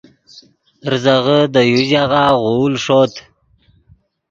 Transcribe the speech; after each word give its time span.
ریزغے 0.91 1.39
دے 1.53 1.61
یو 1.71 1.81
ژاغہ 1.89 2.23
غول 2.43 2.73
ݰوت 2.83 3.13